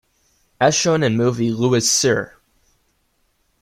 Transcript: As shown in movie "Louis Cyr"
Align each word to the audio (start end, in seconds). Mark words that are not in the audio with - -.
As 0.59 0.73
shown 0.73 1.03
in 1.03 1.15
movie 1.15 1.51
"Louis 1.51 1.87
Cyr" 1.87 2.33